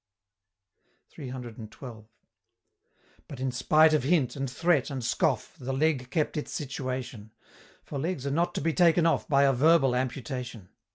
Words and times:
CCCXII. 1.15 2.03
But 3.27 3.53
spite 3.53 3.93
of 3.93 4.01
hint, 4.01 4.35
and 4.35 4.49
threat, 4.49 4.89
and 4.89 5.03
scoff, 5.03 5.55
The 5.59 5.73
Leg 5.73 6.09
kept 6.09 6.37
its 6.37 6.51
situation: 6.51 7.29
For 7.83 7.99
legs 7.99 8.25
are 8.25 8.31
not 8.31 8.55
to 8.55 8.61
be 8.61 8.73
taken 8.73 9.05
off 9.05 9.27
By 9.29 9.43
a 9.43 9.53
verbal 9.53 9.93
amputation. 9.95 10.69